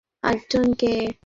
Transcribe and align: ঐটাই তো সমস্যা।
ঐটাই 0.23 0.37
তো 0.49 0.57
সমস্যা। 0.57 1.11